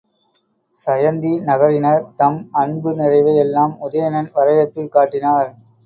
[0.75, 5.51] சயந்தி நகரினர் தம் அன்பு நிறைவை எல்லாம் உதயணன் வரவேற்பில் காட்டினர்.